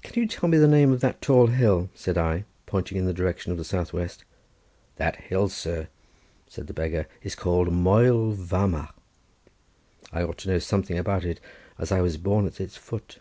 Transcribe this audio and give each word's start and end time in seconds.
"Can 0.00 0.14
you 0.18 0.26
tell 0.26 0.48
me 0.48 0.56
the 0.56 0.66
name 0.66 0.92
of 0.92 1.00
that 1.02 1.20
tall 1.20 1.48
hill?" 1.48 1.90
said 1.94 2.16
I, 2.16 2.46
pointing 2.64 2.96
in 2.96 3.04
the 3.04 3.12
direction 3.12 3.52
of 3.52 3.58
the 3.58 3.64
south 3.66 3.92
west. 3.92 4.24
"That 4.96 5.16
hill, 5.24 5.50
sir," 5.50 5.88
said 6.48 6.68
the 6.68 6.72
beggar, 6.72 7.06
"is 7.22 7.34
called 7.34 7.70
Moel 7.70 8.32
Vamagh; 8.32 8.94
I 10.10 10.22
ought 10.22 10.38
to 10.38 10.48
know 10.48 10.58
something 10.58 10.96
about 10.98 11.26
it 11.26 11.38
as 11.78 11.92
I 11.92 12.00
was 12.00 12.16
born 12.16 12.46
at 12.46 12.62
its 12.62 12.78
foot." 12.78 13.18